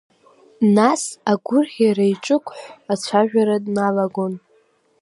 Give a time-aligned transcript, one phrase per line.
[0.75, 1.01] Нас
[1.31, 4.33] агәырӷьара иҿықәҳәҳә ацәажәара дналагон.